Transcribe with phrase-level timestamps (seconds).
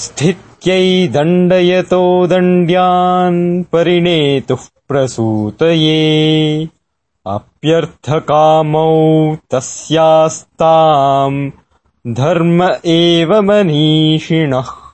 [0.00, 6.68] स्थित्यै दण्डयतो दण्ड्यान् परिणेतुः प्रसूतये।
[7.26, 8.96] अप्यर्थकामौ
[9.54, 11.50] तस्यास्ताम्
[12.06, 14.89] धर्म एव मनीषिणः।